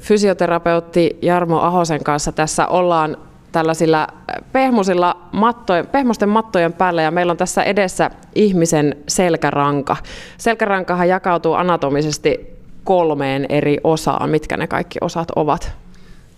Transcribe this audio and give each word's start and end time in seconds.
fysioterapeutti 0.00 1.18
Jarmo 1.22 1.58
Ahosen 1.60 2.04
kanssa 2.04 2.32
tässä 2.32 2.66
ollaan 2.66 3.16
tällaisilla 3.52 4.06
pehmusilla 4.52 5.16
mattojen, 5.32 5.86
pehmosten 5.86 6.28
mattojen 6.28 6.72
päällä 6.72 7.02
ja 7.02 7.10
meillä 7.10 7.30
on 7.30 7.36
tässä 7.36 7.62
edessä 7.62 8.10
ihmisen 8.34 8.96
selkäranka. 9.08 9.96
Selkärankahan 10.38 11.08
jakautuu 11.08 11.52
anatomisesti 11.52 12.46
kolmeen 12.84 13.46
eri 13.48 13.78
osaan. 13.84 14.30
Mitkä 14.30 14.56
ne 14.56 14.66
kaikki 14.66 14.98
osat 15.00 15.28
ovat? 15.36 15.72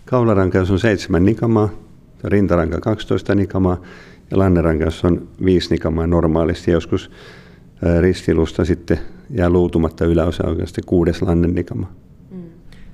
Kaularankaus 0.05 0.71
on 0.71 0.79
seitsemän 0.79 1.25
nikamaa, 1.25 1.69
rintaranka 2.25 2.81
12 2.81 3.35
nikamaa 3.35 3.77
ja 4.31 4.39
lannerankaus 4.39 5.05
on 5.05 5.29
viisi 5.45 5.71
nikamaa 5.71 6.07
normaalisti. 6.07 6.71
Joskus 6.71 7.11
ristilusta 8.01 8.65
sitten 8.65 8.99
jää 9.31 9.51
luutumatta 9.51 10.05
yläosa 10.05 10.49
oikeasti 10.49 10.83
kuudes 10.87 11.23
lannen 11.23 11.55
nikama. 11.55 11.87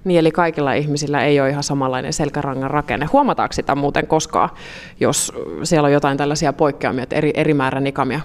Mm. 0.05 0.09
Niin, 0.09 0.21
eli 0.21 0.31
kaikilla 0.31 0.73
ihmisillä 0.73 1.25
ei 1.25 1.41
ole 1.41 1.51
ihan 1.51 1.63
samanlainen 1.63 2.13
selkärangan 2.13 2.71
rakenne. 2.71 3.07
Huomataanko 3.13 3.53
sitä 3.53 3.75
muuten 3.75 4.07
koskaan, 4.07 4.51
jos 5.01 5.33
siellä 5.63 5.87
on 5.87 5.93
jotain 5.93 6.19
tällaisia 6.19 6.53
poikkeamia, 6.53 7.03
että 7.03 7.17
eri, 7.17 7.31
eri 7.35 7.55
määrä 7.55 7.81
nikamia? 7.81 8.21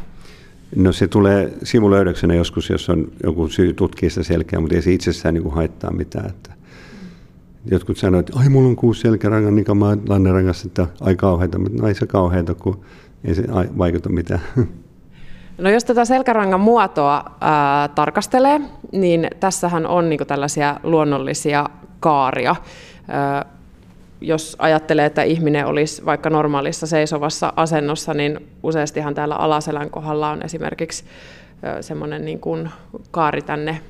No 0.75 0.91
se 0.91 1.07
tulee 1.07 1.53
sivulöydöksenä 1.63 2.33
joskus, 2.33 2.69
jos 2.69 2.89
on 2.89 3.11
joku 3.23 3.47
syy 3.47 3.73
tutkia 3.73 4.09
sitä 4.09 4.23
selkeää, 4.23 4.59
mutta 4.59 4.75
ei 4.75 4.81
se 4.81 4.93
itsessään 4.93 5.33
niin 5.33 5.51
haittaa 5.51 5.91
mitään. 5.91 6.29
Että 6.29 6.53
jotkut 7.71 7.97
sanoivat, 7.97 8.29
että 8.29 8.39
ai 8.39 8.49
mulla 8.49 8.69
on 8.69 8.75
kuusi 8.75 9.01
selkärangan 9.01 9.55
nikamaa 9.55 9.97
lannerangassa, 10.07 10.67
että 10.67 10.87
ai 11.01 11.15
kauheita, 11.15 11.59
mutta 11.59 11.81
no 11.81 11.87
ei 11.87 11.95
se 11.95 12.07
kauheita, 12.07 12.55
kun 12.55 12.79
ei 13.23 13.35
se 13.35 13.43
vaikuta 13.77 14.09
mitään. 14.09 14.41
No 15.57 15.69
jos 15.69 15.83
tätä 15.85 16.05
selkärangan 16.05 16.59
muotoa 16.59 17.23
ää, 17.41 17.87
tarkastelee, 17.87 18.61
niin 18.91 19.27
tässähän 19.39 19.87
on 19.87 20.09
niin 20.09 20.27
tällaisia 20.27 20.79
luonnollisia 20.83 21.69
kaaria. 21.99 22.55
Ää, 23.07 23.45
jos 24.21 24.55
ajattelee, 24.59 25.05
että 25.05 25.23
ihminen 25.23 25.65
olisi 25.65 26.05
vaikka 26.05 26.29
normaalissa 26.29 26.87
seisovassa 26.87 27.53
asennossa, 27.55 28.13
niin 28.13 28.47
useastihan 28.63 29.15
täällä 29.15 29.35
alaselän 29.35 29.89
kohdalla 29.89 30.31
on 30.31 30.45
esimerkiksi 30.45 31.03
semmoinen 31.81 32.25
niin 32.25 32.39
kuin 32.39 32.69
kaari 33.11 33.41
tänne 33.41 33.81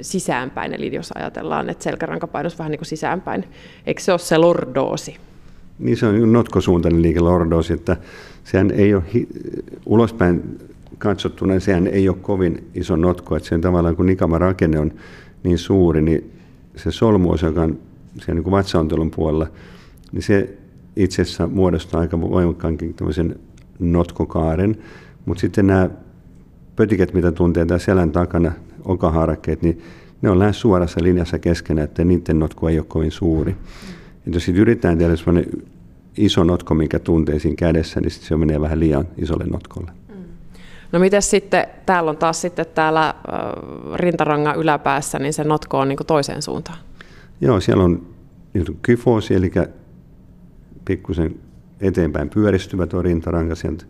sisäänpäin, 0.00 0.74
eli 0.74 0.94
jos 0.94 1.12
ajatellaan, 1.12 1.70
että 1.70 1.84
selkärankapainos 1.84 2.58
vähän 2.58 2.70
niin 2.70 2.78
kuin 2.78 2.86
sisäänpäin, 2.86 3.44
eikö 3.86 4.00
se 4.00 4.12
ole 4.12 4.18
se 4.18 4.38
lordoosi? 4.38 5.16
Niin 5.78 5.96
se 5.96 6.06
on 6.06 6.32
notkosuuntainen 6.32 7.02
liike 7.02 7.20
lordoosi, 7.20 7.72
että 7.72 7.96
sehän 8.44 8.70
ei 8.70 8.94
ole 8.94 9.02
hi- 9.14 9.28
ulospäin 9.86 10.58
katsottuna, 10.98 11.52
niin 11.52 11.60
sehän 11.60 11.86
ei 11.86 12.08
ole 12.08 12.16
kovin 12.20 12.70
iso 12.74 12.96
notko, 12.96 13.36
että 13.36 13.48
sen 13.48 13.60
tavallaan 13.60 13.96
kun 13.96 14.06
nikama 14.06 14.38
rakenne 14.38 14.78
on 14.78 14.92
niin 15.42 15.58
suuri, 15.58 16.02
niin 16.02 16.32
se 16.76 16.90
solmuosa, 16.90 17.46
joka 17.46 17.62
on 17.62 17.78
siellä 18.18 18.40
niin 18.40 18.50
vatsaontelun 18.50 19.10
puolella, 19.10 19.46
niin 20.12 20.22
se 20.22 20.56
itse 20.96 21.22
asiassa 21.22 21.46
muodostaa 21.46 22.00
aika 22.00 22.20
voimakkaankin 22.20 22.94
tämmöisen 22.94 23.36
notkokaaren, 23.78 24.76
mutta 25.26 25.40
sitten 25.40 25.66
nämä 25.66 25.90
pötiket, 26.76 27.14
mitä 27.14 27.32
tuntee 27.32 27.66
tässä 27.66 27.84
selän 27.84 28.12
takana, 28.12 28.52
okahaarakkeet, 28.84 29.62
niin 29.62 29.82
ne 30.22 30.30
on 30.30 30.38
lähes 30.38 30.60
suorassa 30.60 31.02
linjassa 31.02 31.38
keskenään, 31.38 31.84
että 31.84 32.04
niiden 32.04 32.38
notko 32.38 32.68
ei 32.68 32.78
ole 32.78 32.86
kovin 32.88 33.10
suuri. 33.10 33.56
Ja 34.26 34.32
jos 34.32 34.44
sitten 34.44 34.62
yritetään 34.62 34.98
tehdä 34.98 35.16
sellainen 35.16 35.50
iso 36.16 36.44
notko, 36.44 36.74
mikä 36.74 36.98
tuntee 36.98 37.38
siinä 37.38 37.56
kädessä, 37.56 38.00
niin 38.00 38.10
se 38.10 38.36
menee 38.36 38.60
vähän 38.60 38.80
liian 38.80 39.08
isolle 39.18 39.44
notkolle. 39.44 39.90
No 40.92 40.98
miten 40.98 41.22
sitten, 41.22 41.66
täällä 41.86 42.10
on 42.10 42.16
taas 42.16 42.40
sitten 42.40 42.66
täällä 42.74 43.14
rintarangan 43.94 44.56
yläpäässä, 44.56 45.18
niin 45.18 45.32
se 45.32 45.44
notko 45.44 45.78
on 45.78 45.88
niin 45.88 45.98
toiseen 46.06 46.42
suuntaan? 46.42 46.78
Joo, 47.40 47.60
siellä 47.60 47.84
on 47.84 48.06
niin 48.54 48.78
kyfoosi, 48.82 49.34
eli 49.34 49.52
pikkusen 50.84 51.34
eteenpäin 51.80 52.30
pyöristyvä 52.30 52.86
tuo 52.86 53.02
rintaranka 53.02 53.54
sieltä. 53.54 53.84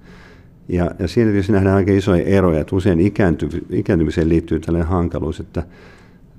Ja, 0.68 0.90
ja 0.98 1.08
siinä 1.08 1.30
tietysti 1.30 1.52
nähdään 1.52 1.76
aika 1.76 1.92
isoja 1.92 2.24
eroja, 2.24 2.60
että 2.60 2.76
usein 2.76 3.00
ikäänty, 3.00 3.48
ikääntymiseen 3.70 4.28
liittyy 4.28 4.60
tällainen 4.60 4.88
hankaluus, 4.88 5.40
että 5.40 5.62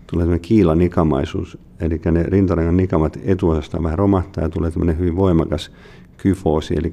tulee 0.07 0.23
tämmöinen 0.23 0.39
kiilanikamaisuus, 0.39 1.57
eli 1.79 2.01
ne 2.11 2.23
rintarangan 2.23 2.77
nikamat 2.77 3.17
etuosasta 3.25 3.83
vähän 3.83 4.00
romahtaa 4.00 4.44
ja 4.44 4.50
tulee 4.50 4.71
tämmöinen 4.71 5.00
hyvin 5.00 5.16
voimakas 5.16 5.71
kyfoosi, 6.17 6.73
eli 6.77 6.91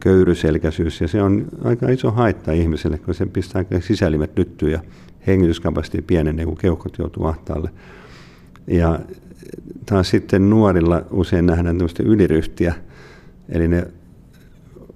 köyryselkäisyys, 0.00 1.00
ja 1.00 1.08
se 1.08 1.22
on 1.22 1.46
aika 1.64 1.88
iso 1.88 2.10
haitta 2.10 2.52
ihmiselle, 2.52 2.98
kun 2.98 3.14
se 3.14 3.26
pistää 3.26 3.64
sisälimet 3.80 4.38
lyttyyn 4.38 4.72
ja 4.72 4.80
hengityskapasiteetti 5.26 6.06
pienenee, 6.06 6.44
kun 6.44 6.56
keuhkot 6.56 6.98
joutuu 6.98 7.26
ahtaalle. 7.26 7.70
Ja 8.66 9.00
taas 9.86 10.10
sitten 10.10 10.50
nuorilla 10.50 11.02
usein 11.10 11.46
nähdään 11.46 11.76
tämmöistä 11.76 12.02
yliryhtiä, 12.02 12.74
eli 13.48 13.68
ne 13.68 13.86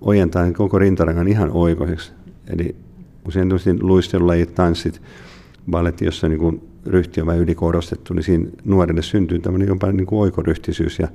ojentaa 0.01 0.53
koko 0.53 0.79
rintarangan 0.79 1.29
ihan 1.29 1.51
oikoiseksi. 1.53 2.13
Eli 2.47 2.77
usein 3.29 3.49
luistelulajit, 3.81 4.55
tanssit, 4.55 5.03
balletti, 5.71 6.05
jossa 6.05 6.29
niin 6.29 6.39
kuin 6.39 6.63
ryhti 6.87 7.21
on 7.21 7.27
vähän 7.27 7.43
ylikorostettu, 7.43 8.15
niin 8.15 8.23
siinä 8.23 8.47
nuorille 8.65 9.03
syntyy 9.03 9.39
tämmöinen 9.39 9.69
jopa 9.69 9.93
niin 9.93 10.07
kuin 10.07 10.21
oikoryhtisyys, 10.21 10.99
ja 10.99 11.09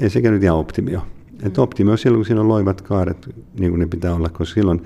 ei 0.00 0.10
sekään 0.10 0.34
nyt 0.34 0.42
ihan 0.42 0.58
optimio. 0.58 1.02
Et 1.42 1.58
optimi 1.58 1.90
on 1.90 1.98
silloin, 1.98 2.18
kun 2.18 2.26
siinä 2.26 2.40
on 2.40 2.48
loivat 2.48 2.80
kaaret, 2.80 3.28
niin 3.58 3.70
kuin 3.70 3.80
ne 3.80 3.86
pitää 3.86 4.14
olla, 4.14 4.28
koska 4.28 4.54
silloin 4.54 4.82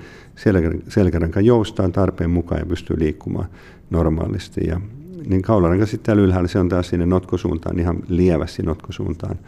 selkäranka 0.87 1.41
joustaa 1.41 1.89
tarpeen 1.89 2.29
mukaan 2.29 2.59
ja 2.59 2.65
pystyy 2.65 2.99
liikkumaan 2.99 3.47
normaalisti. 3.89 4.67
Ja 4.67 4.81
niin 5.29 5.41
kaularanka 5.41 5.85
sitten 5.85 6.05
täällä 6.05 6.23
ylhäällä, 6.23 6.47
se 6.47 6.59
on 6.59 6.69
taas 6.69 6.89
sinne 6.89 7.05
notkosuuntaan, 7.05 7.79
ihan 7.79 7.99
lievästi 8.07 8.63
notkosuuntaan 8.63 9.39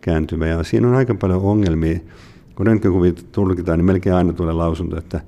kääntyvä. 0.00 0.46
Ja 0.46 0.64
siinä 0.64 0.88
on 0.88 0.94
aika 0.94 1.14
paljon 1.14 1.42
ongelmia. 1.42 1.98
Kun 2.54 2.66
röntgenkuvit 2.66 3.32
tulkitaan, 3.32 3.78
niin 3.78 3.86
melkein 3.86 4.14
aina 4.14 4.32
tulee 4.32 4.52
lausunto, 4.52 4.98
että 4.98 5.20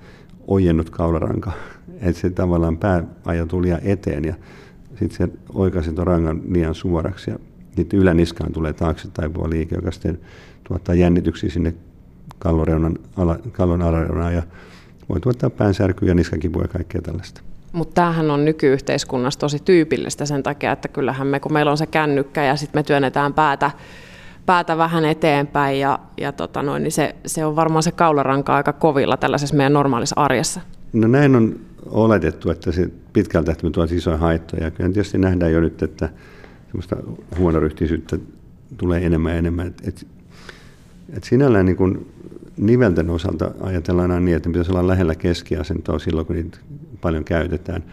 ojennut 0.47 0.91
kaularanka. 0.91 1.53
Että 2.01 2.21
se 2.21 2.31
tavallaan 2.31 2.77
pää 2.77 3.05
ajatuu 3.25 3.63
liian 3.63 3.81
eteen 3.83 4.25
ja 4.25 4.35
sitten 4.89 5.11
se 5.11 5.29
oikaisi 5.55 5.91
rangan 5.97 6.43
liian 6.49 6.75
suoraksi. 6.75 7.31
Ja 7.31 7.39
sitten 7.77 7.99
yläniskaan 7.99 8.53
tulee 8.53 8.73
taakse 8.73 9.09
taipuva 9.15 9.51
liike, 9.51 9.75
joka 9.75 9.91
sitten 9.91 10.19
tuottaa 10.69 10.95
jännityksiä 10.95 11.51
sinne 11.51 11.75
kallon, 12.39 12.99
ala, 13.17 13.39
kallon 13.53 13.83
alareunaan 13.83 14.35
ja 14.35 14.43
voi 15.09 15.21
tuottaa 15.21 15.51
päänsärkyä 15.51 16.09
ja 16.09 16.15
niskakipua 16.15 16.63
ja 16.63 16.69
kaikkea 16.69 17.03
tällaista. 17.03 17.41
Mutta 17.73 17.95
tämähän 17.95 18.31
on 18.31 18.45
nykyyhteiskunnassa 18.45 19.41
tosi 19.41 19.59
tyypillistä 19.65 20.27
sen 20.27 20.43
takia, 20.43 20.73
että 20.73 20.89
kyllähän 20.89 21.27
me, 21.27 21.41
kun 21.41 21.53
meillä 21.53 21.71
on 21.71 21.79
se 21.79 21.87
kännykkä 21.87 22.45
ja 22.45 22.57
sitten 22.57 22.79
me 22.79 22.83
työnnetään 22.83 23.35
päätä, 23.35 23.71
päätä 24.47 24.79
vähän 24.79 25.05
eteenpäin 25.05 25.81
ja, 25.81 25.99
ja 26.21 26.33
tota 26.33 26.63
noin, 26.63 26.83
niin 26.83 26.93
se, 26.93 27.15
se 27.27 27.45
on 27.45 27.57
varmaan 27.57 27.83
se 27.83 27.93
kaularanka 27.93 28.57
aika 28.57 28.73
kovilla 28.73 29.17
tällaisessa 29.17 29.57
meidän 29.57 29.73
normaalissa 29.73 30.21
arjessa. 30.21 30.61
No 30.93 31.09
näin 31.09 31.37
on 31.37 31.61
oletettu, 31.87 32.51
että 32.51 32.73
se 32.73 32.91
pitkältä 33.13 33.47
tähtäimellä 33.47 33.75
tuo 33.75 33.97
isoja 33.97 34.17
haittoja. 34.17 34.71
Kyllä 34.71 34.93
tietysti 34.93 35.19
nähdään 35.19 35.53
jo 35.53 35.61
nyt, 35.61 35.83
että 35.83 36.09
semmoista 36.75 36.97
huonoryhtisyyttä 37.39 38.19
tulee 38.77 39.07
enemmän 39.07 39.33
ja 39.33 39.39
enemmän. 39.39 39.67
Et, 39.67 39.83
et, 39.85 40.07
et 41.17 41.25
sinällään 41.25 41.67
niin 41.67 41.77
kun 41.77 42.07
nivelten 42.57 43.11
osalta 43.11 43.51
ajatellaan 43.61 44.11
aina 44.11 44.25
niin, 44.25 44.37
että 44.37 44.49
pitäisi 44.49 44.71
olla 44.71 44.87
lähellä 44.87 45.15
keskiasentoa 45.15 45.99
silloin, 45.99 46.27
kun 46.27 46.37
niitä 46.37 46.59
paljon 47.01 47.25
käytetään. 47.25 47.85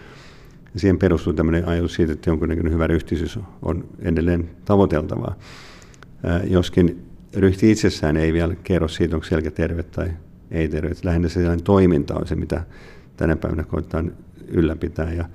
Ja 0.73 0.79
siihen 0.79 0.97
perustuu 0.97 1.33
tämmöinen 1.33 1.67
ajatus 1.67 1.93
siitä, 1.93 2.13
että 2.13 2.29
jonkunnäköinen 2.29 2.73
hyvä 2.73 2.87
ryhtisyys 2.87 3.39
on 3.61 3.85
edelleen 3.99 4.49
tavoiteltavaa. 4.65 5.35
Ää, 6.23 6.41
joskin 6.43 7.05
ryhti 7.35 7.71
itsessään 7.71 8.17
ei 8.17 8.33
vielä 8.33 8.55
kerro 8.63 8.87
siitä, 8.87 9.15
onko 9.15 9.25
selkä 9.27 9.51
terve 9.51 9.83
tai 9.83 10.11
ei 10.51 10.67
terve. 10.67 10.95
Lähinnä 11.03 11.27
se 11.27 11.33
sellainen 11.33 11.63
toiminta 11.63 12.15
on 12.15 12.27
se, 12.27 12.35
mitä 12.35 12.63
tänä 13.17 13.35
päivänä 13.35 13.63
koetaan 13.63 14.11
ylläpitää. 14.47 15.13
Ja 15.13 15.25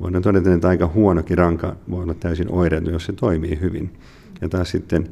voidaan 0.00 0.22
todeta, 0.22 0.54
että 0.54 0.68
aika 0.68 0.90
huonokin 0.94 1.38
ranka 1.38 1.76
voi 1.90 2.02
olla 2.02 2.14
täysin 2.14 2.52
oireeton, 2.52 2.92
jos 2.92 3.06
se 3.06 3.12
toimii 3.12 3.60
hyvin. 3.60 3.90
Ja 4.40 4.48
taas 4.48 4.70
sitten 4.70 5.08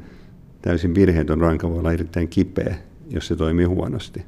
täysin 0.63 0.95
virheetön 0.95 1.41
ranka 1.41 1.71
voi 1.71 1.79
olla 1.79 1.93
erittäin 1.93 2.29
kipeä, 2.29 2.75
jos 3.11 3.27
se 3.27 3.37
toimii 3.37 3.65
huonosti 3.65 4.23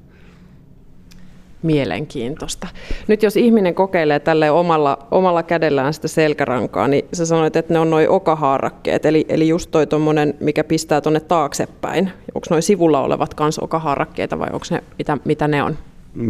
mielenkiintoista. 1.63 2.69
Nyt 3.09 3.23
jos 3.23 3.37
ihminen 3.37 3.75
kokeilee 3.75 4.21
tälle 4.21 4.51
omalla, 4.51 5.07
omalla 5.11 5.43
kädellään 5.43 5.95
sitä 5.95 6.09
selkärankaa, 6.09 6.89
niin 6.89 7.05
sä 7.13 7.27
sanoit, 7.27 7.57
että 7.57 7.75
ne 7.75 7.81
on 7.81 7.91
noin 7.91 8.09
okahaarakkeet, 8.09 9.07
eli, 9.07 9.27
eli 9.29 9.49
just 9.49 9.71
toi 9.71 9.87
tommonen, 9.87 10.35
mikä 10.41 10.65
pistää 10.65 11.01
tuonne 11.01 11.21
taaksepäin. 11.21 12.11
Onko 12.35 12.47
noin 12.51 12.63
sivulla 12.63 13.03
olevat 13.03 13.35
kans 13.35 13.59
okahaarakkeita 13.59 14.39
vai 14.39 14.49
onko 14.53 14.67
ne, 14.71 14.83
mitä, 14.99 15.19
mitä 15.25 15.49
ne 15.49 15.63
on? 15.63 15.77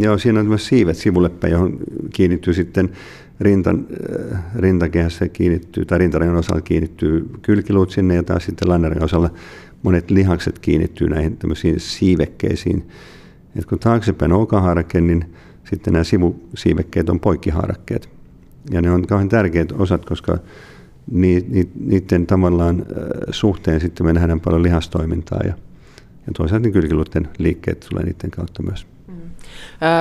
Joo, 0.00 0.18
siinä 0.18 0.40
on 0.40 0.46
myös 0.46 0.66
siivet 0.66 0.96
sivulle 0.96 1.28
päin, 1.28 1.52
johon 1.52 1.78
kiinnittyy 2.14 2.54
sitten 2.54 2.90
rintan, 3.40 3.86
rintakehässä 4.56 5.28
kiinnittyy, 5.28 5.84
tai 5.84 5.98
rintareon 5.98 6.36
osalla 6.36 6.60
kiinnittyy 6.60 7.30
kylkiluut 7.42 7.90
sinne, 7.90 8.14
ja 8.14 8.22
taas 8.22 8.44
sitten 8.44 8.68
lannerin 8.68 9.04
osalla 9.04 9.30
monet 9.82 10.10
lihakset 10.10 10.58
kiinnittyy 10.58 11.08
näihin 11.08 11.36
tämmöisiin 11.36 11.80
siivekkeisiin, 11.80 12.88
et 13.56 13.66
kun 13.66 13.78
taaksepäin 13.78 14.32
on 14.32 14.40
okaharake, 14.40 15.00
niin 15.00 15.24
sitten 15.64 15.92
nämä 15.92 16.04
sivusiivekkeet 16.04 17.08
on 17.08 17.20
poikkihaarakkeet. 17.20 18.08
Ja 18.70 18.82
ne 18.82 18.90
on 18.90 19.06
kauhean 19.06 19.28
tärkeät 19.28 19.72
osat, 19.72 20.04
koska 20.04 20.38
niiden 21.10 22.26
tavallaan 22.26 22.86
suhteen 23.30 23.80
sitten 23.80 24.06
me 24.06 24.12
nähdään 24.12 24.40
paljon 24.40 24.62
lihastoimintaa 24.62 25.40
ja, 25.44 25.54
ja 26.26 26.32
toisaalta 26.36 26.62
niin 26.62 26.72
kylkiluiden 26.72 27.28
liikkeet 27.38 27.86
tulee 27.90 28.04
niiden 28.04 28.30
kautta 28.30 28.62
myös. 28.62 28.86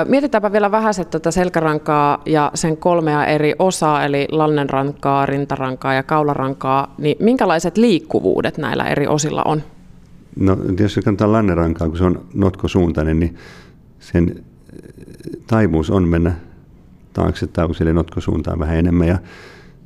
Mietitäänpä 0.08 0.52
vielä 0.52 0.72
vähän 0.72 0.94
tätä 1.12 1.32
selkärankaa 1.32 2.22
ja 2.26 2.52
sen 2.54 2.78
kolmea 2.78 3.26
eri 3.26 3.54
osaa, 3.60 4.06
eli 4.06 4.28
lannenrankaa, 4.32 5.26
rintarankaa 5.26 5.94
ja 5.94 6.04
kaularankaa, 6.04 6.96
niin 6.98 7.18
minkälaiset 7.20 7.78
liikkuvuudet 7.78 8.58
näillä 8.58 8.88
eri 8.88 9.08
osilla 9.08 9.42
on? 9.46 9.64
No 10.40 10.58
jos 10.80 11.00
kannattaa 11.04 11.32
lannenrankaa, 11.32 11.90
kun 11.90 11.98
se 11.98 12.04
on 12.04 12.26
notkosuuntainen, 12.34 13.20
niin 13.20 13.36
sen 14.00 14.44
taipuus 15.48 15.90
on 15.90 16.08
mennä 16.08 16.34
taakse 17.14 17.48
tai 17.48 17.76
sille 17.76 17.94
notkosuuntaan 17.94 18.60
vähän 18.60 18.78
enemmän 18.78 19.08
ja 19.08 19.18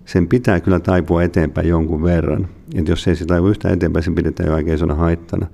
sen 0.06 0.28
pitää 0.28 0.60
kyllä 0.60 0.80
taipua 0.80 1.24
eteenpäin 1.24 1.68
jonkun 1.68 2.04
verran. 2.04 2.48
Et 2.76 2.88
jos 2.88 3.08
ei 3.08 3.16
se 3.16 3.26
taivu 3.26 3.48
yhtään 3.48 3.74
eteenpäin, 3.74 4.04
sen 4.04 4.16
pidetään 4.16 4.50
jo 4.50 4.56
aika 4.56 4.96
haittana. 4.96 5.48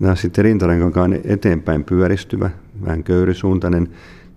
Ja 0.00 0.14
sitten 0.14 0.44
rintarenkaan 0.44 1.12
on 1.12 1.20
eteenpäin 1.24 1.84
pyöristyvä, 1.84 2.50
vähän 2.84 3.04
köyrisuuntainen, 3.04 3.82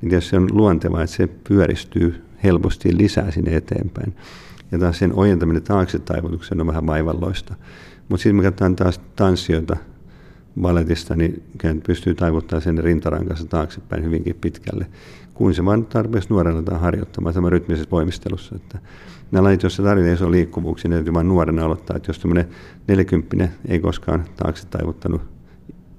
niin 0.02 0.10
tietysti 0.10 0.30
se 0.30 0.38
on 0.38 0.48
luontevaa, 0.52 1.04
että 1.04 1.16
se 1.16 1.28
pyöristyy 1.28 2.24
helposti 2.44 2.98
lisää 2.98 3.32
sinne 3.32 3.56
eteenpäin. 3.56 4.16
Ja 4.72 4.80
taas 4.80 5.00
sen 5.00 5.14
ojentaminen 5.14 5.64
taakse 5.64 6.00
taivutuksen 6.00 6.62
on 6.62 6.68
vähän 6.68 6.88
vaivalloista. 6.88 7.56
Mutta 8.10 8.24
sitten 8.24 8.36
me 8.36 8.44
katsotaan 8.44 8.76
taas 8.76 9.02
tanssijoita 9.16 9.78
balletista, 10.62 11.16
niin 11.16 11.44
pystyy 11.88 12.16
taivuttamaan 12.16 12.62
sen 12.62 12.78
rintarankansa 12.78 13.46
taaksepäin 13.46 14.04
hyvinkin 14.04 14.36
pitkälle 14.42 14.86
kun 15.36 15.54
se 15.54 15.66
vain 15.66 15.86
tarpeeksi 15.86 16.30
nuorena 16.30 16.62
tai 16.62 16.80
harjoittamaan 16.80 17.34
tämä 17.34 17.50
rytmisessä 17.50 17.92
voimistelussa. 17.92 18.56
Että 18.56 18.80
nämä 19.32 19.44
lajit, 19.44 19.64
joissa 19.64 19.84
tarvitaan 19.84 20.14
iso 20.14 20.32
liikkuvuuksia, 20.32 20.90
ne 20.90 20.96
täytyy 20.96 21.14
vain 21.14 21.28
nuorena 21.28 21.66
aloittaa. 21.66 21.98
Että 21.98 22.10
jos 22.10 22.20
tämmöinen 22.20 22.48
40 22.88 23.48
ei 23.68 23.80
koskaan 23.80 24.26
taakse 24.36 24.68
taivuttanut 24.68 25.22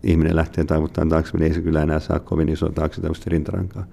ihminen 0.07 0.37
lähtee 0.37 0.65
taivuttamaan 0.65 1.09
taakse, 1.09 1.39
niin 1.39 1.43
ei 1.49 1.55
se 1.55 1.61
kyllä 1.61 1.83
enää 1.83 2.01
saa 2.01 2.19
kovin 2.19 2.49
isoa 2.49 2.71
taakse 2.71 3.01
taivusta 3.01 3.31
rintarankaa. 3.31 3.87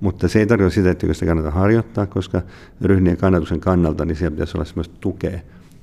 Mutta 0.00 0.28
se 0.28 0.38
ei 0.38 0.46
tarkoita 0.46 0.74
sitä, 0.74 0.90
että 0.90 1.12
sitä 1.12 1.26
kannata 1.26 1.50
harjoittaa, 1.50 2.06
koska 2.06 2.42
ryhnien 2.82 3.16
kannatuksen 3.16 3.60
kannalta 3.60 4.04
niin 4.04 4.16
siellä 4.16 4.30
pitäisi 4.30 4.56
olla 4.56 4.64
sellaista 4.64 4.96
tukea, 5.00 5.38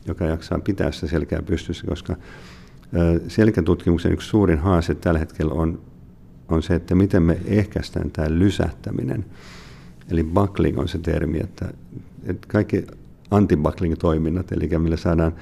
joka 0.08 0.26
jaksaa 0.26 0.60
pitää 0.60 0.92
sitä 0.92 1.08
selkää 1.08 1.42
pystyssä, 1.42 1.88
koska 1.88 2.16
selkätutkimuksen 3.28 4.12
yksi 4.12 4.28
suurin 4.30 4.60
haaste 4.60 4.96
tällä 4.96 5.20
hetkellä 5.20 5.54
on 5.54 5.80
on 6.50 6.64
se, 6.64 6.76
että 6.76 6.96
miten 6.96 7.24
me 7.24 7.38
ehkäistään 7.46 8.12
tämä 8.12 8.28
lysähtäminen. 8.30 9.26
Eli 10.12 10.24
buckling 10.24 10.80
on 10.80 10.88
se 10.88 10.98
termi, 10.98 11.40
että, 11.40 11.74
että 12.24 12.48
kaikki 12.48 12.88
anti-buckling-toiminnat, 13.32 14.52
eli 14.52 14.80
millä 14.80 14.98
saadaan 14.98 15.34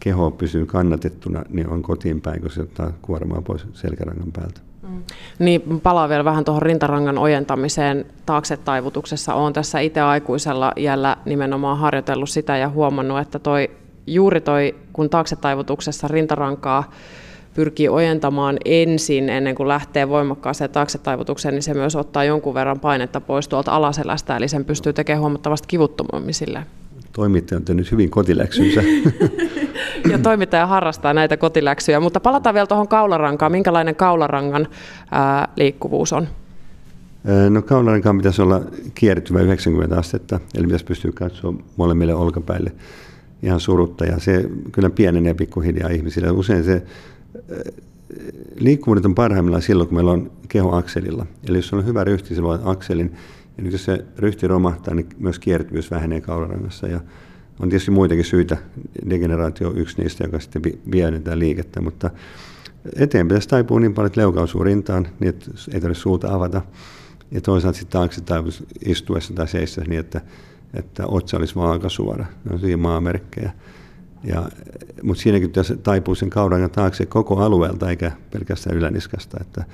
keho 0.00 0.30
pysyy 0.30 0.66
kannatettuna, 0.66 1.42
niin 1.48 1.68
on 1.68 1.82
kotiin 1.82 2.20
päin, 2.20 2.40
kun 2.40 2.50
se 2.50 2.60
ottaa 2.60 2.92
kuormaa 3.02 3.42
pois 3.42 3.66
selkärangan 3.72 4.32
päältä. 4.32 4.60
Mm. 4.82 5.02
Niin, 5.38 5.80
palaa 5.80 6.08
vielä 6.08 6.24
vähän 6.24 6.44
tuohon 6.44 6.62
rintarangan 6.62 7.18
ojentamiseen 7.18 8.06
taakse 8.26 8.56
taivutuksessa. 8.56 9.34
Olen 9.34 9.52
tässä 9.52 9.80
itse 9.80 10.00
aikuisella 10.00 10.72
jällä 10.76 11.16
nimenomaan 11.24 11.78
harjoitellut 11.78 12.30
sitä 12.30 12.56
ja 12.56 12.68
huomannut, 12.68 13.18
että 13.18 13.38
toi, 13.38 13.70
juuri 14.06 14.40
toi, 14.40 14.74
kun 14.92 15.10
taakse 15.10 15.36
taivutuksessa 15.36 16.08
rintarankaa 16.08 16.90
pyrkii 17.54 17.88
ojentamaan 17.88 18.58
ensin, 18.64 19.28
ennen 19.28 19.54
kuin 19.54 19.68
lähtee 19.68 20.08
voimakkaaseen 20.08 20.70
taaksetaivutukseen, 20.70 21.54
niin 21.54 21.62
se 21.62 21.74
myös 21.74 21.96
ottaa 21.96 22.24
jonkun 22.24 22.54
verran 22.54 22.80
painetta 22.80 23.20
pois 23.20 23.48
tuolta 23.48 23.72
alaselästä, 23.72 24.36
eli 24.36 24.48
sen 24.48 24.64
pystyy 24.64 24.92
tekemään 24.92 25.20
huomattavasti 25.20 25.68
kivuttomammin 25.68 26.34
sille. 26.34 26.62
Toimittaja 27.12 27.56
on 27.56 27.64
tehnyt 27.64 27.92
hyvin 27.92 28.10
kotiläksynsä. 28.10 28.82
ja 30.12 30.18
toimittaja 30.18 30.66
harrastaa 30.66 31.14
näitä 31.14 31.36
kotiläksyjä, 31.36 32.00
mutta 32.00 32.20
palataan 32.20 32.54
vielä 32.54 32.66
tuohon 32.66 32.88
kaularankaan. 32.88 33.52
Minkälainen 33.52 33.96
kaularangan 33.96 34.68
ää, 35.10 35.48
liikkuvuus 35.56 36.12
on? 36.12 36.28
No 37.50 37.62
kaularankaan 37.62 38.16
pitäisi 38.16 38.42
olla 38.42 38.60
kiertyvä 38.94 39.40
90 39.40 39.98
astetta, 39.98 40.40
eli 40.54 40.64
pitäisi 40.64 40.84
pystyä 40.84 41.10
katsoa 41.14 41.54
molemmille 41.76 42.14
olkapäille 42.14 42.72
ihan 43.42 43.60
surutta, 43.60 44.04
ja 44.04 44.18
se 44.18 44.50
kyllä 44.72 44.90
pienenee 44.90 45.34
pikkuhiljaa 45.34 45.90
ihmisille. 45.90 46.30
Usein 46.30 46.64
se 46.64 46.82
liikkuvuudet 48.58 49.04
on 49.04 49.14
parhaimmillaan 49.14 49.62
silloin, 49.62 49.88
kun 49.88 49.96
meillä 49.96 50.10
on 50.10 50.30
keho 50.48 50.76
akselilla. 50.76 51.26
Eli 51.48 51.58
jos 51.58 51.72
on 51.72 51.86
hyvä 51.86 52.04
ryhti, 52.04 52.34
se 52.34 52.40
luo 52.40 52.58
akselin. 52.64 53.12
Nyt 53.58 53.72
jos 53.72 53.84
se 53.84 54.04
ryhti 54.18 54.48
romahtaa, 54.48 54.94
niin 54.94 55.08
myös 55.18 55.38
kiertyvyys 55.38 55.90
vähenee 55.90 56.20
kaularangassa. 56.20 56.86
Ja 56.86 57.00
on 57.60 57.68
tietysti 57.68 57.90
muitakin 57.90 58.24
syitä. 58.24 58.56
Degeneraatio 59.10 59.68
on 59.68 59.78
yksi 59.78 60.02
niistä, 60.02 60.24
joka 60.24 60.40
sitten 60.40 60.62
vie 60.92 61.12
tätä 61.12 61.38
liikettä. 61.38 61.80
Mutta 61.80 62.10
eteen 62.96 63.28
pitäisi 63.28 63.48
taipua 63.48 63.80
niin 63.80 63.94
paljon, 63.94 64.06
että 64.06 64.20
leuka 64.20 64.42
osuu 64.42 64.64
rintaan, 64.64 65.06
niin 65.20 65.28
että 65.28 65.50
ei 65.74 65.80
tarvitse 65.80 66.02
suuta 66.02 66.34
avata. 66.34 66.62
Ja 67.30 67.40
toisaalta 67.40 67.78
sitten 67.78 67.92
taakse 67.92 68.20
taipuu 68.20 68.52
istuessa 68.86 69.34
tai 69.34 69.48
seistä 69.48 69.80
niin, 69.80 70.00
että, 70.00 70.20
että 70.74 71.06
otsa 71.06 71.36
olisi 71.36 71.54
vaan 71.54 71.72
aika 71.72 71.88
suora. 71.88 72.26
Ne 72.44 72.54
on 72.54 72.60
siinä 72.60 72.76
maamerkkejä. 72.76 73.52
Ja, 74.24 74.48
mutta 75.02 75.22
siinäkin 75.22 75.52
tässä 75.52 75.76
taipuu 75.76 76.14
sen 76.14 76.30
kaudan 76.30 76.70
taakse 76.70 77.06
koko 77.06 77.36
alueelta 77.36 77.90
eikä 77.90 78.12
pelkästään 78.30 78.76
yläniskasta. 78.76 79.38
Että 79.40 79.64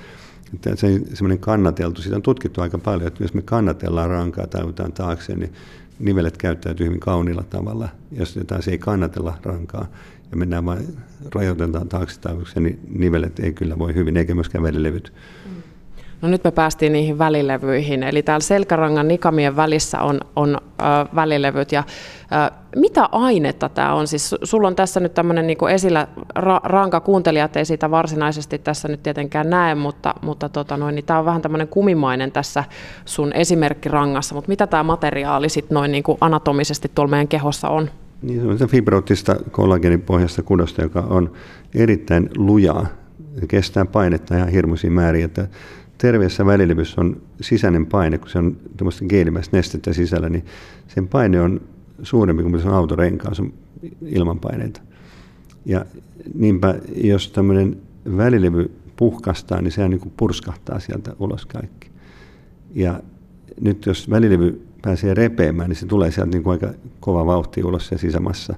se 0.74 1.00
semmoinen 1.14 1.38
kannateltu, 1.38 2.02
siitä 2.02 2.16
on 2.16 2.22
tutkittu 2.22 2.60
aika 2.60 2.78
paljon, 2.78 3.08
että 3.08 3.24
jos 3.24 3.34
me 3.34 3.42
kannatellaan 3.42 4.10
rankaa 4.10 4.46
tai 4.46 4.62
otetaan 4.62 4.92
taakse, 4.92 5.36
niin 5.36 5.52
nivelet 5.98 6.36
käyttäytyy 6.36 6.86
hyvin 6.86 7.00
kauniilla 7.00 7.42
tavalla. 7.42 7.88
Jos 8.12 8.36
jotain 8.36 8.62
se 8.62 8.70
ei 8.70 8.78
kannatella 8.78 9.38
rankaa 9.42 9.86
ja 10.30 10.36
mennään 10.36 10.64
vain 10.64 10.96
rajoitetaan 11.34 11.88
taakse 11.88 12.60
niin 12.60 12.80
nivelet 12.88 13.38
ei 13.38 13.52
kyllä 13.52 13.78
voi 13.78 13.94
hyvin, 13.94 14.16
eikä 14.16 14.34
myöskään 14.34 14.64
välilevyt. 14.64 15.12
Mm. 15.46 15.62
No 16.22 16.28
nyt 16.28 16.44
me 16.44 16.50
päästiin 16.50 16.92
niihin 16.92 17.18
välilevyihin, 17.18 18.02
eli 18.02 18.22
täällä 18.22 18.42
selkärangan 18.42 19.08
nikamien 19.08 19.56
välissä 19.56 20.00
on, 20.00 20.20
on 20.36 20.58
äh, 20.82 21.14
välilevyt. 21.14 21.72
Ja, 21.72 21.78
äh, 22.32 22.50
mitä 22.76 23.08
ainetta 23.12 23.68
tämä 23.68 23.94
on? 23.94 24.06
Siis 24.06 24.34
sulla 24.42 24.68
on 24.68 24.76
tässä 24.76 25.00
nyt 25.00 25.14
tämmöinen 25.14 25.46
niin 25.46 25.68
esillä 25.74 26.08
ra- 26.38 26.60
ranka, 26.64 27.00
kuuntelijat 27.00 27.56
ei 27.56 27.64
sitä 27.64 27.90
varsinaisesti 27.90 28.58
tässä 28.58 28.88
nyt 28.88 29.02
tietenkään 29.02 29.50
näe, 29.50 29.74
mutta, 29.74 30.14
mutta 30.22 30.48
tota 30.48 30.76
noin, 30.76 30.94
niin 30.94 31.04
tämä 31.04 31.18
on 31.18 31.24
vähän 31.24 31.42
tämmöinen 31.42 31.68
kumimainen 31.68 32.32
tässä 32.32 32.64
sun 33.04 33.32
esimerkkirangassa, 33.32 34.34
mutta 34.34 34.48
mitä 34.48 34.66
tämä 34.66 34.82
materiaali 34.82 35.48
sitten 35.48 35.74
noin 35.74 35.92
niin 35.92 36.04
kuin 36.04 36.18
anatomisesti 36.20 36.90
tuolla 36.94 37.10
meidän 37.10 37.28
kehossa 37.28 37.68
on? 37.68 37.90
Niin, 38.22 38.58
se 38.58 38.64
on 38.64 38.70
fibroottista 38.70 39.36
kollageenipohjasta 39.50 40.42
kudosta, 40.42 40.82
joka 40.82 41.00
on 41.00 41.32
erittäin 41.74 42.30
lujaa. 42.36 42.86
Kestää 43.48 43.84
painetta 43.84 44.36
ihan 44.36 44.48
hirmuisiin 44.48 44.92
määrin, 44.92 45.24
että 45.24 45.48
terveessä 46.04 46.46
välilevyssä 46.46 47.00
on 47.00 47.22
sisäinen 47.40 47.86
paine, 47.86 48.18
kun 48.18 48.28
se 48.28 48.38
on 48.38 48.56
tämmöistä 48.76 49.04
geelimäistä 49.04 49.56
nestettä 49.56 49.92
sisällä, 49.92 50.28
niin 50.28 50.44
sen 50.88 51.08
paine 51.08 51.40
on 51.40 51.60
suurempi 52.02 52.42
kuin 52.42 52.60
se 52.60 52.68
on 52.68 52.74
autorenkaan, 52.74 53.34
se 53.34 53.42
on 53.42 53.52
ilmanpaineita. 54.06 54.80
Ja 55.66 55.84
niinpä, 56.34 56.74
jos 56.94 57.30
tämmöinen 57.30 57.76
välilevy 58.16 58.70
puhkastaa, 58.96 59.60
niin 59.60 59.72
sehän 59.72 59.90
niin 59.90 60.12
purskahtaa 60.16 60.78
sieltä 60.78 61.16
ulos 61.18 61.46
kaikki. 61.46 61.90
Ja 62.74 63.00
nyt 63.60 63.86
jos 63.86 64.10
välilevy 64.10 64.66
pääsee 64.82 65.14
repeämään, 65.14 65.68
niin 65.68 65.76
se 65.76 65.86
tulee 65.86 66.10
sieltä 66.10 66.30
niin 66.30 66.42
kuin 66.42 66.52
aika 66.52 66.78
kova 67.00 67.26
vauhti 67.26 67.64
ulos 67.64 67.86
se 67.86 67.98
sisämassa. 67.98 68.54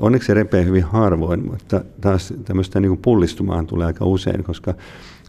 Onneksi 0.00 0.26
se 0.26 0.34
repee 0.34 0.64
hyvin 0.64 0.84
harvoin, 0.84 1.46
mutta 1.50 1.84
taas 2.00 2.34
tämmöistä 2.44 2.80
niin 2.80 2.90
kuin 2.90 3.02
pullistumaan 3.02 3.66
tulee 3.66 3.86
aika 3.86 4.04
usein, 4.04 4.44
koska 4.44 4.74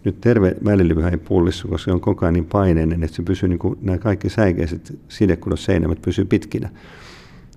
nyt 0.08 0.22
terve 0.22 0.56
välilevy 0.66 1.08
ei 1.08 1.18
pullissu, 1.18 1.68
koska 1.68 1.86
se 1.86 1.92
on 1.92 2.02
koko 2.02 2.26
ajan 2.26 2.34
niin 2.34 2.46
paineinen, 2.46 3.04
että 3.04 3.16
se 3.16 3.24
pysyy, 3.24 3.50
niin 3.50 3.60
kuin, 3.60 3.80
nämä 3.82 3.98
kaikki 3.98 4.30
säikeiset 4.30 5.00
sidekudot 5.08 5.60
seinämät 5.60 6.02
pysyy 6.02 6.26
pitkinä. 6.26 6.70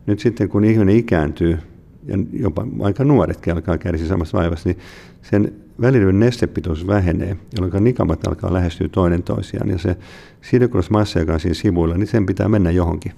Nyt 0.06 0.20
sitten 0.20 0.48
kun 0.48 0.64
ihminen 0.64 0.96
ikääntyy, 0.96 1.58
ja 2.06 2.18
jopa 2.32 2.66
aika 2.80 3.04
nuoretkin 3.04 3.52
alkaa 3.52 3.78
kärsiä 3.78 4.08
samassa 4.08 4.38
vaivassa, 4.38 4.68
niin 4.68 4.78
sen 5.22 5.52
välilevyn 5.80 6.20
nestepitoisuus 6.20 6.86
vähenee, 6.86 7.36
jolloin 7.56 7.84
nikamat 7.84 8.26
alkaa 8.26 8.52
lähestyä 8.52 8.88
toinen 8.88 9.22
toisiaan. 9.22 9.70
Ja 9.70 9.78
se 9.78 9.96
sidekudosmassa, 10.40 11.18
joka 11.18 11.32
on 11.32 11.40
siinä 11.40 11.54
sivuilla, 11.54 11.96
niin 11.96 12.06
sen 12.06 12.26
pitää 12.26 12.48
mennä 12.48 12.70
johonkin. 12.70 13.12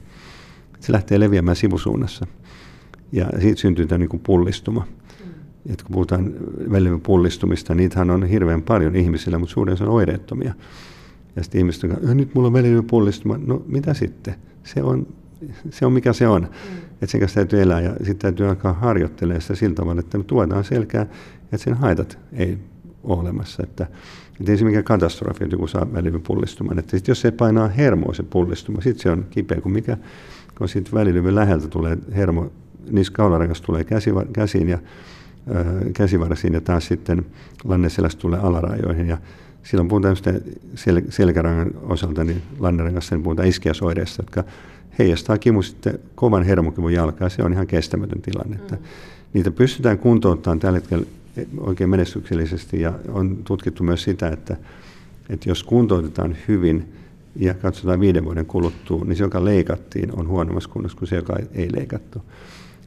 Se 0.80 0.92
lähtee 0.92 1.20
leviämään 1.20 1.56
sivusuunnassa. 1.56 2.26
Ja 3.12 3.26
siitä 3.40 3.60
syntyy 3.60 3.86
tämä 3.86 3.98
niin 3.98 4.20
pullistuma 4.22 4.86
että 5.70 5.84
kun 5.84 5.92
puhutaan 5.92 6.32
välivyn 6.70 7.00
pullistumista, 7.00 7.74
niitähän 7.74 8.10
on 8.10 8.26
hirveän 8.26 8.62
paljon 8.62 8.96
ihmisillä, 8.96 9.38
mutta 9.38 9.52
suurin 9.52 9.72
osa 9.72 9.84
on 9.84 9.90
oireettomia. 9.90 10.54
Ja 11.36 11.42
sitten 11.42 11.58
ihmiset 11.58 11.84
on, 11.84 12.16
nyt 12.16 12.34
mulla 12.34 12.46
on 12.46 12.52
välivyn 12.52 12.84
pullistuma. 12.84 13.38
No 13.46 13.62
mitä 13.66 13.94
sitten? 13.94 14.34
Se 14.64 14.82
on, 14.82 15.06
se 15.70 15.86
on 15.86 15.92
mikä 15.92 16.12
se 16.12 16.28
on. 16.28 16.42
Mm. 16.42 16.78
Että 16.92 17.06
sen 17.06 17.20
kanssa 17.20 17.34
täytyy 17.34 17.62
elää 17.62 17.80
ja 17.80 17.90
sitten 17.90 18.18
täytyy 18.18 18.48
alkaa 18.48 18.72
harjoittelemaan 18.72 19.42
sitä 19.42 19.54
sillä 19.54 19.74
tavalla, 19.74 20.00
että 20.00 20.18
me 20.18 20.24
tuodaan 20.24 20.64
selkää, 20.64 21.02
että 21.42 21.56
sen 21.56 21.74
haitat 21.74 22.18
ei 22.32 22.58
ole 23.04 23.20
olemassa. 23.20 23.62
Että, 23.62 23.86
että 24.40 24.52
ei 24.52 24.58
se 24.58 24.64
mikään 24.64 24.84
katastrofi, 24.84 25.44
että 25.44 25.54
joku 25.54 25.66
saa 25.66 25.92
välivyn 25.92 26.22
pullistuman. 26.22 26.78
Että 26.78 26.90
sit 26.90 27.08
jos 27.08 27.20
se 27.20 27.30
painaa 27.30 27.68
hermoa 27.68 28.14
se 28.14 28.22
pullistuma, 28.22 28.80
sitten 28.80 29.02
se 29.02 29.10
on 29.10 29.26
kipeä, 29.30 29.60
kun 29.60 29.72
mikä 29.72 29.96
kun 30.58 30.68
siitä 30.68 30.90
välilevyn 30.94 31.34
läheltä 31.34 31.68
tulee 31.68 31.98
hermo 32.16 32.52
niskaularengas 32.90 33.60
tulee 33.60 33.84
käsiin 34.32 34.68
ja 34.68 34.78
käsivarsiin 35.92 36.54
ja 36.54 36.60
taas 36.60 36.86
sitten 36.86 37.26
lanneselästä 37.64 38.20
tulee 38.20 38.40
alarajoihin. 38.40 39.08
Ja 39.08 39.18
silloin 39.62 39.88
puhutaan 39.88 40.16
sel- 40.74 41.10
selkärangan 41.10 41.70
osalta, 41.82 42.24
niin 42.24 42.42
lannerangassa 42.58 43.14
niin 43.14 43.22
puhutaan 43.22 43.48
iskiasoireista, 43.48 44.22
jotka 44.22 44.44
heijastaa 44.98 45.38
kimu 45.38 45.62
sitten 45.62 45.98
kovan 46.14 46.42
hermokivun 46.42 46.92
jalkaa. 46.92 47.28
Se 47.28 47.42
on 47.42 47.52
ihan 47.52 47.66
kestämätön 47.66 48.22
tilanne. 48.22 48.56
Mm. 48.70 48.78
Niitä 49.32 49.50
pystytään 49.50 49.98
kuntouttamaan 49.98 50.60
tällä 50.60 50.78
hetkellä 50.78 51.06
oikein 51.58 51.90
menestyksellisesti 51.90 52.80
ja 52.80 52.92
on 53.08 53.36
tutkittu 53.44 53.82
myös 53.82 54.02
sitä, 54.02 54.28
että, 54.28 54.56
että 55.28 55.48
jos 55.48 55.62
kuntoutetaan 55.62 56.36
hyvin 56.48 56.92
ja 57.36 57.54
katsotaan 57.54 58.00
viiden 58.00 58.24
vuoden 58.24 58.46
kuluttua, 58.46 59.04
niin 59.04 59.16
se, 59.16 59.24
joka 59.24 59.44
leikattiin, 59.44 60.18
on 60.18 60.28
huonommassa 60.28 60.70
kunnossa 60.70 60.98
kuin 60.98 61.08
se, 61.08 61.16
joka 61.16 61.36
ei 61.54 61.68
leikattu. 61.72 62.22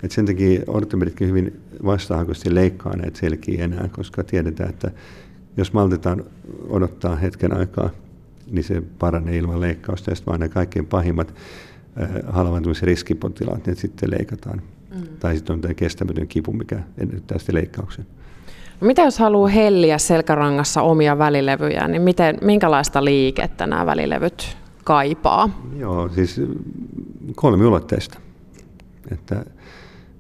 Et 0.03 0.11
sen 0.11 0.25
takia 0.25 0.61
ortopeditkin 0.67 1.27
hyvin 1.27 1.61
vastahakoisesti 1.85 2.55
leikkaa 2.55 2.95
näitä 2.95 3.19
selkiä 3.19 3.63
enää, 3.63 3.89
koska 3.91 4.23
tiedetään, 4.23 4.69
että 4.69 4.91
jos 5.57 5.73
maltetaan 5.73 6.23
odottaa 6.69 7.15
hetken 7.15 7.57
aikaa, 7.57 7.89
niin 8.51 8.63
se 8.63 8.83
paranee 8.99 9.37
ilman 9.37 9.61
leikkausta. 9.61 10.11
Ja 10.11 10.15
sitten 10.15 10.31
vaan 10.31 10.39
ne 10.39 10.49
kaikkein 10.49 10.85
pahimmat 10.85 11.33
äh, 12.01 12.09
halvaantumisriskipotilaat, 12.27 13.67
ne 13.67 13.75
sitten 13.75 14.11
leikataan. 14.11 14.61
Mm. 14.95 15.07
Tai 15.19 15.35
sitten 15.35 15.53
on 15.53 15.61
tämä 15.61 15.73
kestämätön 15.73 16.27
kipu, 16.27 16.53
mikä 16.53 16.79
edellyttää 16.97 17.37
sitten 17.37 17.55
leikkauksen. 17.55 18.05
No 18.81 18.87
mitä 18.87 19.01
jos 19.01 19.19
haluaa 19.19 19.47
helliä 19.47 19.97
selkärangassa 19.97 20.81
omia 20.81 21.17
välilevyjä, 21.17 21.87
niin 21.87 22.01
miten, 22.01 22.37
minkälaista 22.41 23.05
liikettä 23.05 23.67
nämä 23.67 23.85
välilevyt 23.85 24.57
kaipaa? 24.83 25.61
Joo, 25.77 26.09
siis 26.09 26.41
kolmiulotteista. 27.35 28.19
Että 29.11 29.45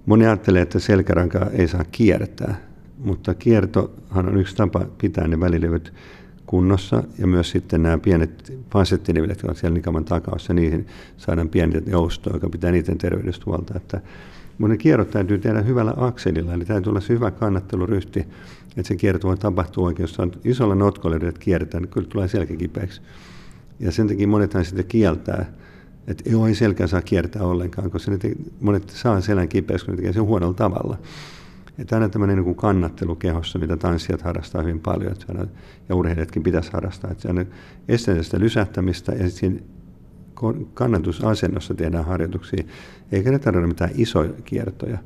moni 0.05 0.25
ajattelee, 0.25 0.61
että 0.61 0.79
selkärankaa 0.79 1.49
ei 1.49 1.67
saa 1.67 1.85
kiertää, 1.91 2.55
mutta 2.97 3.33
kiertohan 3.33 4.27
on 4.27 4.37
yksi 4.37 4.55
tapa 4.55 4.85
pitää 4.97 5.27
ne 5.27 5.39
välilevyt 5.39 5.93
kunnossa 6.45 7.03
ja 7.17 7.27
myös 7.27 7.49
sitten 7.49 7.83
nämä 7.83 7.97
pienet 7.97 8.53
fasettinivelet, 8.71 9.35
jotka 9.35 9.47
ovat 9.47 9.57
siellä 9.57 9.75
nikaman 9.75 10.05
takaossa, 10.05 10.53
niihin 10.53 10.87
saadaan 11.17 11.49
pienet 11.49 11.87
joustoa, 11.87 12.33
joka 12.33 12.49
pitää 12.49 12.71
niiden 12.71 12.97
terveydestä 12.97 13.43
huolta. 13.45 13.73
Että 13.77 14.01
mutta 14.57 14.71
ne 14.71 14.77
kierrot 14.77 15.11
täytyy 15.11 15.37
tehdä 15.37 15.61
hyvällä 15.61 15.93
akselilla, 15.97 16.53
eli 16.53 16.65
täytyy 16.65 16.89
olla 16.89 17.01
se 17.01 17.13
hyvä 17.13 17.31
kannatteluryhti, 17.31 18.19
että 18.77 18.87
se 18.87 18.95
kierto 18.95 19.27
voi 19.27 19.37
tapahtua 19.37 19.85
oikein. 19.85 20.03
Jos 20.03 20.19
on 20.19 20.31
isolla 20.43 20.75
notkolla 20.75 21.15
että 21.15 21.39
kierretään, 21.39 21.83
niin 21.83 21.91
kyllä 21.91 22.07
tulee 22.07 22.27
selkäkipeäksi. 22.27 23.01
Ja 23.79 23.91
sen 23.91 24.07
takia 24.07 24.27
monethan 24.27 24.65
sitten 24.65 24.85
kieltää, 24.85 25.45
että 26.07 26.29
joo, 26.29 26.47
ei 26.47 26.55
selkää 26.55 26.87
saa 26.87 27.01
kiertää 27.01 27.43
ollenkaan, 27.43 27.91
koska 27.91 28.11
ne 28.11 28.17
te, 28.17 28.31
monet 28.61 28.89
saa 28.89 29.21
selän 29.21 29.49
kipeäksi, 29.49 29.85
kun 29.85 29.93
ne 29.93 29.95
tekee 29.97 30.13
sen 30.13 30.23
huonolla 30.23 30.53
tavalla. 30.53 30.97
Että 31.79 31.95
aina 31.95 32.09
tämmöinen 32.09 32.37
niin 32.37 32.55
kannattelu 32.55 33.15
kehossa, 33.15 33.59
mitä 33.59 33.77
tanssijat 33.77 34.21
harrastaa 34.21 34.61
hyvin 34.61 34.79
paljon, 34.79 35.11
että 35.11 35.25
aina, 35.29 35.45
ja 35.89 35.95
urheilijatkin 35.95 36.43
pitäisi 36.43 36.71
harrastaa. 36.73 37.11
Että 37.11 37.27
aina 37.27 37.45
estetään 37.87 38.23
sitä 38.23 38.39
lysähtämistä 38.39 39.11
ja 39.11 39.29
sitten 39.29 39.63
kannatusasennossa 40.73 41.73
tehdään 41.73 42.05
harjoituksia, 42.05 42.63
eikä 43.11 43.31
ne 43.31 43.39
tarvitse 43.39 43.67
mitään 43.67 43.91
isoja 43.95 44.33
kiertoja. 44.45 44.97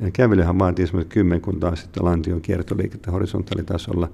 Ja 0.00 0.10
kävelyhän 0.10 0.58
vaatii 0.58 0.82
esimerkiksi 0.82 1.14
kymmenkuntaa 1.14 1.76
sitten 1.76 2.04
lantion 2.04 2.40
kiertoliikettä 2.40 3.10
horisontaalitasolla, 3.10 4.10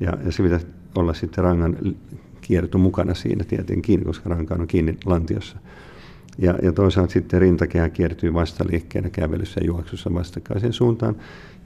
ja, 0.00 0.12
ja 0.24 0.32
se 0.32 0.42
pitäisi 0.42 0.66
olla 0.94 1.14
sitten 1.14 1.44
rangan 1.44 1.76
kierto 2.40 2.78
mukana 2.78 3.14
siinä 3.14 3.44
tietenkin, 3.44 4.04
koska 4.04 4.28
ranka 4.28 4.54
on 4.54 4.66
kiinni 4.66 4.96
lantiossa. 5.04 5.58
Ja, 6.38 6.58
ja 6.62 6.72
toisaalta 6.72 7.12
sitten 7.12 7.40
rintakehä 7.40 7.88
kiertyy 7.88 8.34
vastaliikkeenä 8.34 9.10
kävelyssä 9.10 9.60
ja 9.60 9.66
juoksussa 9.66 10.14
vastakkaisen 10.14 10.72
suuntaan. 10.72 11.16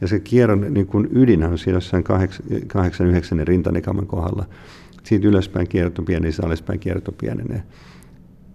Ja 0.00 0.08
se 0.08 0.20
kierron 0.20 0.74
niin 0.74 0.86
kuin 0.86 1.08
ydin 1.12 1.44
on 1.44 1.58
siinä 1.58 1.76
jossain 1.76 2.04
8-9 2.04 2.06
rintanekaman 3.44 4.06
kohdalla. 4.06 4.46
Siitä 5.02 5.28
ylöspäin 5.28 5.68
kierto 5.68 6.02
pienenee, 6.02 6.32
alaspäin 6.42 6.80
kierto 6.80 7.12
pienenee 7.12 7.62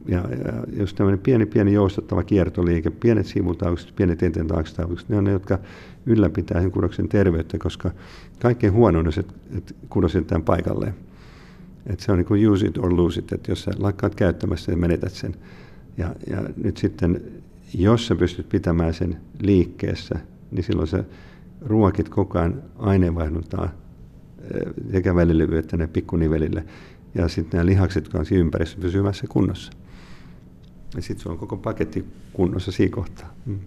ja, 0.09 0.17
ja 0.17 0.63
jos 0.77 0.93
tämmöinen 0.93 1.19
pieni, 1.19 1.45
pieni 1.45 1.73
joustattava 1.73 2.23
kiertoliike, 2.23 2.89
pienet 2.89 3.25
sivutaukset, 3.25 3.95
pienet 3.95 4.23
etentaukset, 4.23 5.09
ne 5.09 5.17
on 5.17 5.23
ne, 5.23 5.31
jotka 5.31 5.59
ylläpitää 6.05 6.61
sen 6.61 6.71
kudoksen 6.71 7.09
terveyttä, 7.09 7.57
koska 7.57 7.91
kaikkein 8.41 8.73
huono 8.73 8.99
on 8.99 9.07
että 9.57 9.73
kudos 9.89 10.17
paikalleen. 10.45 10.93
Et 11.85 11.99
se 11.99 12.11
on 12.11 12.17
niin 12.17 12.25
kuin 12.25 12.49
use 12.49 12.67
it 12.67 12.77
or 12.77 12.97
lose 12.97 13.19
it, 13.19 13.31
että 13.31 13.51
jos 13.51 13.63
sä 13.63 13.71
lakkaat 13.79 14.15
käyttämässä 14.15 14.71
ja 14.71 14.77
menetät 14.77 15.13
sen. 15.13 15.35
Ja, 15.97 16.15
ja 16.29 16.43
nyt 16.63 16.77
sitten, 16.77 17.21
jos 17.73 18.07
sä 18.07 18.15
pystyt 18.15 18.49
pitämään 18.49 18.93
sen 18.93 19.17
liikkeessä, 19.39 20.15
niin 20.51 20.63
silloin 20.63 20.87
sä 20.87 21.03
ruokit 21.61 22.09
koko 22.09 22.39
ajan 22.39 22.63
aineenvaihduntaa 22.77 23.69
eh, 24.41 24.73
sekä 24.91 25.15
välilevy 25.15 25.57
että 25.57 25.77
ne 25.77 25.87
pikkunivelille. 25.87 26.65
Ja 27.15 27.27
sitten 27.27 27.57
nämä 27.57 27.65
lihakset, 27.65 28.03
jotka 28.03 28.19
on 28.19 28.25
siinä 28.25 28.41
ympäristössä, 28.41 28.81
pysyvässä 28.81 29.27
kunnossa. 29.29 29.71
Ja 30.95 31.01
sitten 31.01 31.23
se 31.23 31.29
on 31.29 31.37
koko 31.37 31.57
paketti 31.57 32.05
kunnossa 32.33 32.71
siinä 32.71 32.95
kohtaa. 32.95 33.33
Mm. 33.45 33.59